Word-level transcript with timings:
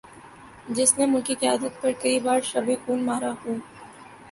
جس 0.75 0.89
نے 0.97 1.05
ملکی 1.11 1.35
قیادت 1.41 1.73
پر 1.81 1.91
کئی 2.01 2.17
بار 2.25 2.39
شب 2.51 2.65
خون 2.81 2.99
مارا 3.07 3.31
ہو 3.41 3.51